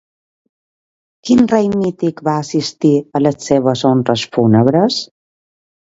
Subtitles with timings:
[1.29, 4.99] Quin rei mític va assistir a les seves honres fúnebres?